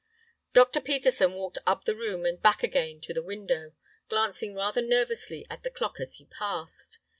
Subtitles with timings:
[0.53, 0.81] Dr.
[0.81, 3.73] Peterson walked up the room and back again to the window,
[4.09, 6.97] glancing rather nervously at the clock as he passed.